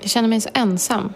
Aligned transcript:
Jag 0.00 0.10
känner 0.10 0.28
mig 0.28 0.40
så 0.40 0.48
ensam. 0.54 1.12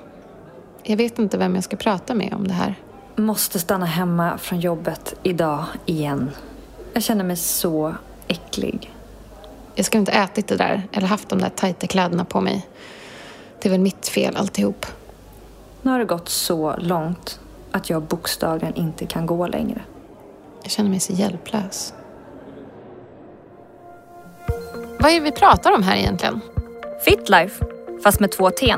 Jag 0.83 0.97
vet 0.97 1.19
inte 1.19 1.39
vem 1.39 1.55
jag 1.55 1.65
ska 1.65 1.77
prata 1.77 2.15
med 2.15 2.35
om 2.35 2.49
det 2.49 2.55
här. 2.55 2.75
Måste 3.17 3.59
stanna 3.59 3.87
hemma 3.87 4.39
från 4.39 4.61
jobbet 4.61 5.15
idag 5.23 5.65
igen. 5.87 6.31
Jag 6.93 7.03
känner 7.03 7.25
mig 7.25 7.37
så 7.37 7.95
äcklig. 8.29 8.95
Jag 9.75 9.87
skulle 9.87 10.01
inte 10.01 10.13
ätit 10.13 10.49
det 10.49 10.57
där 10.57 10.83
eller 10.93 11.07
haft 11.07 11.29
de 11.29 11.39
där 11.39 11.49
tajta 11.49 11.87
kläderna 11.87 12.25
på 12.25 12.41
mig. 12.41 12.67
Det 13.63 13.69
är 13.69 13.71
väl 13.71 13.81
mitt 13.81 14.09
fel 14.09 14.37
alltihop. 14.37 14.87
Nu 15.83 15.91
har 15.91 15.99
det 15.99 16.05
gått 16.05 16.29
så 16.29 16.77
långt 16.77 17.41
att 17.71 17.91
jag 17.91 18.03
bokstavligen 18.03 18.75
inte 18.75 19.07
kan 19.07 19.27
gå 19.27 19.47
längre. 19.47 19.81
Jag 20.63 20.71
känner 20.71 20.91
mig 20.91 21.01
så 21.01 21.13
hjälplös. 21.13 21.95
Vad 24.99 25.11
är 25.11 25.15
det 25.15 25.21
vi 25.21 25.33
pratar 25.33 25.73
om 25.73 25.83
här 25.83 25.97
egentligen? 25.97 26.41
Fitlife, 27.05 27.65
fast 28.05 28.21
med 28.21 28.31
två 28.31 28.51
T. 28.51 28.77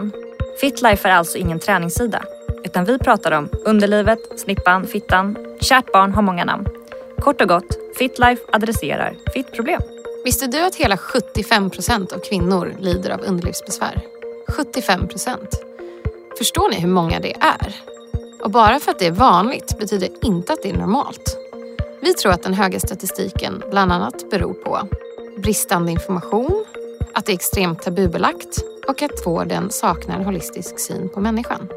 Fitlife 0.60 1.08
är 1.08 1.12
alltså 1.12 1.38
ingen 1.38 1.58
träningssida, 1.58 2.22
utan 2.64 2.84
vi 2.84 2.98
pratar 2.98 3.32
om 3.32 3.48
underlivet, 3.64 4.18
snippan, 4.36 4.86
fittan. 4.86 5.36
Kärt 5.60 5.92
barn 5.92 6.14
har 6.14 6.22
många 6.22 6.44
namn. 6.44 6.66
Kort 7.20 7.40
och 7.40 7.48
gott, 7.48 7.78
Fitlife 7.98 8.42
adresserar 8.52 9.16
fittproblem. 9.34 9.80
Visste 10.24 10.46
du 10.46 10.60
att 10.60 10.74
hela 10.74 10.96
75 10.96 11.70
procent 11.70 12.12
av 12.12 12.18
kvinnor 12.18 12.74
lider 12.80 13.10
av 13.10 13.20
underlivsbesvär? 13.20 14.00
75 14.48 15.08
procent. 15.08 15.64
Förstår 16.38 16.70
ni 16.70 16.80
hur 16.80 16.88
många 16.88 17.20
det 17.20 17.36
är? 17.40 17.74
Och 18.40 18.50
bara 18.50 18.80
för 18.80 18.90
att 18.90 18.98
det 18.98 19.06
är 19.06 19.12
vanligt 19.12 19.78
betyder 19.78 20.08
inte 20.22 20.52
att 20.52 20.62
det 20.62 20.70
är 20.70 20.76
normalt. 20.76 21.36
Vi 22.02 22.14
tror 22.14 22.32
att 22.32 22.42
den 22.42 22.54
höga 22.54 22.80
statistiken 22.80 23.62
bland 23.70 23.92
annat 23.92 24.30
beror 24.30 24.54
på 24.54 24.88
bristande 25.38 25.92
information, 25.92 26.64
att 27.14 27.26
det 27.26 27.32
är 27.32 27.34
extremt 27.34 27.82
tabubelagt 27.82 28.75
och 28.88 29.02
att 29.02 29.26
vården 29.26 29.70
saknar 29.70 30.24
holistisk 30.24 30.78
syn 30.78 31.08
på 31.08 31.20
människan. 31.20 31.68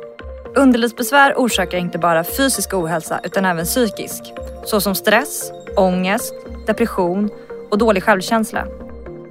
Underlivsbesvär 0.55 1.33
orsakar 1.37 1.77
inte 1.77 1.97
bara 1.97 2.23
fysisk 2.23 2.73
ohälsa 2.73 3.19
utan 3.23 3.45
även 3.45 3.65
psykisk, 3.65 4.33
såsom 4.65 4.95
stress, 4.95 5.51
ångest, 5.75 6.33
depression 6.67 7.29
och 7.71 7.77
dålig 7.77 8.03
självkänsla. 8.03 8.67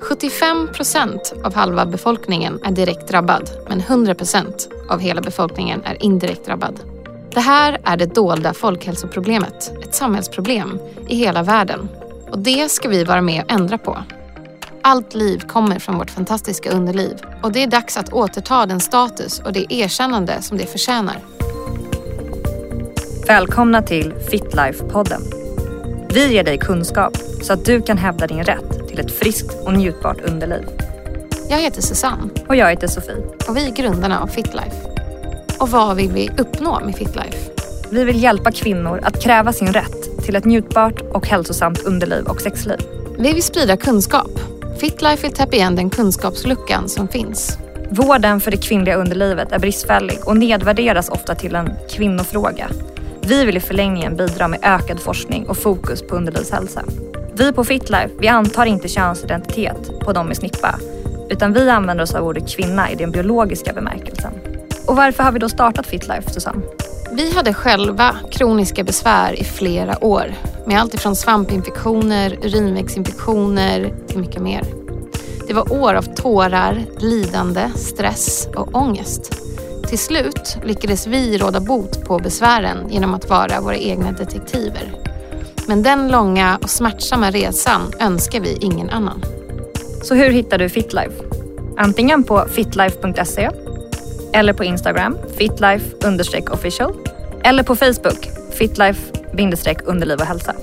75 0.01 0.69
procent 0.73 1.35
av 1.45 1.55
halva 1.55 1.87
befolkningen 1.87 2.61
är 2.65 2.71
direkt 2.71 3.09
drabbad 3.09 3.51
men 3.69 3.81
100 3.81 4.15
procent 4.15 4.69
av 4.89 5.01
hela 5.01 5.21
befolkningen 5.21 5.83
är 5.85 6.03
indirekt 6.03 6.47
drabbad. 6.47 6.81
Det 7.31 7.41
här 7.41 7.81
är 7.85 7.97
det 7.97 8.15
dolda 8.15 8.55
folkhälsoproblemet, 8.55 9.73
ett 9.83 9.95
samhällsproblem 9.95 10.79
i 11.09 11.17
hela 11.17 11.43
världen. 11.43 11.89
Och 12.31 12.39
det 12.39 12.69
ska 12.69 12.89
vi 12.89 13.05
vara 13.05 13.21
med 13.21 13.45
och 13.45 13.53
ändra 13.53 13.79
på. 13.79 13.99
Allt 14.83 15.15
liv 15.15 15.39
kommer 15.39 15.79
från 15.79 15.99
vårt 15.99 16.11
fantastiska 16.11 16.71
underliv 16.71 17.17
och 17.43 17.53
det 17.53 17.63
är 17.63 17.67
dags 17.67 17.97
att 17.97 18.13
återta 18.13 18.67
den 18.67 18.81
status 18.81 19.41
och 19.41 19.53
det 19.53 19.73
erkännande 19.75 20.43
som 20.43 20.59
det 20.59 20.67
förtjänar. 20.67 21.17
Välkomna 23.27 23.83
till 23.83 24.13
Fitlife-podden. 24.13 25.23
Vi 26.11 26.33
ger 26.33 26.45
dig 26.45 26.59
kunskap 26.59 27.17
så 27.43 27.53
att 27.53 27.65
du 27.65 27.83
kan 27.83 27.99
hävda 27.99 28.27
din 28.27 28.45
rätt 28.45 28.89
till 28.89 29.01
ett 29.01 29.19
friskt 29.19 29.67
och 29.67 29.75
njutbart 29.75 30.21
underliv. 30.21 30.65
Jag 31.51 31.59
heter 31.59 31.83
Susanne 31.83 32.31
Och 32.49 32.57
jag 32.57 32.71
heter 32.71 32.89
Sofie. 32.89 33.17
och 33.49 33.57
vi 33.57 33.67
är 33.67 33.73
grundarna 33.73 34.21
av 34.21 34.27
Fitlife. 34.27 34.77
Och 35.61 35.69
vad 35.71 35.97
vill 35.97 36.13
vi 36.13 36.31
uppnå 36.39 36.81
med 36.81 36.95
Fitlife? 36.95 37.51
Vi 37.91 38.05
vill 38.05 38.23
hjälpa 38.23 38.53
kvinnor 38.53 39.01
att 39.03 39.23
kräva 39.23 39.53
sin 39.53 39.73
rätt 39.73 40.25
till 40.25 40.37
ett 40.37 40.45
njutbart 40.45 41.01
och 41.13 41.27
hälsosamt 41.27 41.79
underliv 41.79 42.25
och 42.25 42.41
sexliv. 42.41 42.79
Vi 43.19 43.33
vill 43.33 43.43
sprida 43.43 43.77
kunskap. 43.77 44.31
Fitlife 44.81 45.23
vill 45.23 45.33
täppa 45.37 45.57
igen 45.57 45.77
den 45.77 45.91
kunskapsluckan 45.91 46.89
som 46.89 47.09
finns. 47.09 47.59
Vården 47.91 48.41
för 48.41 48.51
det 48.51 48.57
kvinnliga 48.57 48.97
underlivet 48.97 49.53
är 49.53 49.59
bristfällig 49.59 50.19
och 50.25 50.37
nedvärderas 50.37 51.09
ofta 51.09 51.35
till 51.35 51.55
en 51.55 51.71
kvinnofråga. 51.91 52.69
Vi 53.21 53.45
vill 53.45 53.57
i 53.57 53.61
förlängningen 53.61 54.17
bidra 54.17 54.49
med 54.49 54.61
ökad 54.63 55.01
forskning 55.01 55.47
och 55.47 55.57
fokus 55.57 56.03
på 56.03 56.17
underlivshälsa. 56.17 56.85
Vi 57.35 57.53
på 57.53 57.65
Fitlife, 57.65 58.11
vi 58.21 58.29
antar 58.29 58.67
inte 58.67 58.89
könsidentitet 58.89 60.01
på 60.01 60.13
de 60.13 60.27
med 60.27 60.37
snippa, 60.37 60.79
utan 61.31 61.53
vi 61.53 61.71
använder 61.71 62.05
oss 62.05 62.15
av 62.15 62.27
ordet 62.27 62.49
kvinna 62.49 62.91
i 62.91 62.95
den 62.95 63.11
biologiska 63.11 63.73
bemärkelsen. 63.73 64.33
Och 64.87 64.97
varför 64.97 65.23
har 65.23 65.33
vi 65.33 65.39
då 65.39 65.49
startat 65.49 65.87
Fitlife, 65.87 66.31
Susanne? 66.31 66.63
Vi 67.13 67.35
hade 67.35 67.55
själva 67.55 68.17
kroniska 68.31 68.85
besvär 68.85 69.41
i 69.41 69.45
flera 69.45 70.05
år 70.05 70.35
med 70.67 70.81
allt 70.81 70.95
ifrån 70.95 71.17
svampinfektioner, 71.17 72.39
urinvägsinfektioner 72.43 73.95
till 74.09 74.19
mycket 74.19 74.43
mer. 74.43 74.63
Det 75.47 75.55
var 75.55 75.73
år 75.73 75.95
av 75.95 76.03
tårar, 76.03 76.85
lidande, 76.99 77.71
stress 77.77 78.49
och 78.57 78.75
ångest. 78.75 79.33
Till 79.89 79.99
slut 79.99 80.59
lyckades 80.65 81.07
vi 81.07 81.39
råda 81.39 81.61
bot 81.61 82.05
på 82.05 82.19
besvären 82.19 82.79
genom 82.91 83.15
att 83.15 83.29
vara 83.31 83.61
våra 83.61 83.77
egna 83.77 84.13
detektiver. 84.13 84.93
Men 85.67 85.83
den 85.83 86.09
långa 86.09 86.59
och 86.63 86.71
smärtsamma 86.71 87.31
resan 87.31 87.93
önskar 88.01 88.41
vi 88.41 88.59
ingen 88.61 88.91
annan. 88.91 89.23
Så 90.03 90.15
hur 90.15 90.31
hittar 90.31 90.59
du 90.59 90.69
Fitlife? 90.69 91.25
Antingen 91.77 92.25
på 92.25 92.47
fitlife.se 92.49 93.51
eller 94.33 94.53
på 94.53 94.65
Instagram, 94.65 95.19
fitlife 95.39 96.51
official 96.51 96.95
eller 97.45 97.63
på 97.63 97.77
Facebook, 97.77 98.29
fitlife 98.53 99.13
underliv 99.85 100.21
och 100.21 100.27
hälsa. 100.27 100.55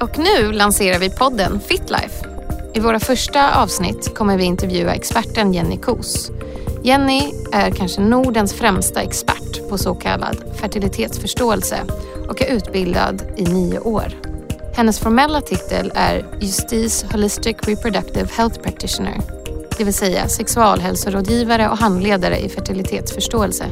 Och 0.00 0.18
nu 0.18 0.52
lanserar 0.52 0.98
vi 0.98 1.10
podden 1.10 1.60
Fitlife. 1.60 2.26
I 2.74 2.80
våra 2.80 3.00
första 3.00 3.62
avsnitt 3.62 4.14
kommer 4.14 4.36
vi 4.36 4.44
intervjua 4.44 4.94
experten 4.94 5.52
Jenny 5.52 5.76
Kos. 5.76 6.30
Jenny 6.82 7.32
är 7.52 7.70
kanske 7.70 8.00
Nordens 8.00 8.54
främsta 8.54 9.02
expert 9.02 9.68
på 9.68 9.78
så 9.78 9.94
kallad 9.94 10.36
fertilitetsförståelse 10.54 11.78
och 12.28 12.42
är 12.42 12.46
utbildad 12.46 13.22
i 13.36 13.44
nio 13.44 13.78
år. 13.78 14.14
Hennes 14.76 14.98
formella 15.00 15.40
titel 15.40 15.92
är 15.94 16.24
Justice 16.40 17.06
Holistic 17.12 17.56
Reproductive 17.62 18.28
Health 18.32 18.60
Practitioner, 18.60 19.20
det 19.78 19.84
vill 19.84 19.94
säga 19.94 20.28
sexualhälsorådgivare 20.28 21.68
och 21.68 21.78
handledare 21.78 22.38
i 22.38 22.48
fertilitetsförståelse. 22.48 23.64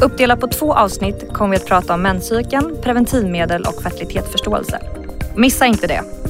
Uppdelat 0.00 0.40
på 0.40 0.46
två 0.46 0.74
avsnitt 0.74 1.32
kommer 1.32 1.50
vi 1.50 1.56
att 1.56 1.66
prata 1.66 1.94
om 1.94 2.02
menscykeln, 2.02 2.76
preventivmedel 2.82 3.64
och 3.64 3.82
fertilitetsförståelse. 3.82 4.80
Missa 5.36 5.66
inte 5.66 5.86
det. 5.86 6.21